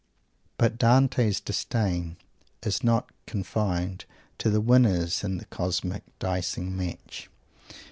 But 0.57 0.79
Dante's 0.79 1.39
"Disdain" 1.39 2.17
is 2.63 2.83
not 2.83 3.11
confined 3.27 4.05
to 4.39 4.49
the 4.49 4.59
winners 4.59 5.23
in 5.23 5.37
the 5.37 5.45
cosmic 5.45 6.01
dicing 6.17 6.75
match. 6.75 7.29